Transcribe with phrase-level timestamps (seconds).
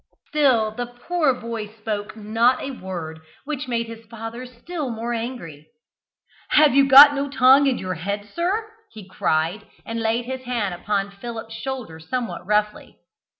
[0.29, 5.67] Still the poor boy spoke not a word, which made his father still more angry.
[6.49, 10.73] "Have you got no tongue in your head, sir?" he cried, and laid his hand
[10.73, 12.97] upon Philip's shoulder somewhat roughly.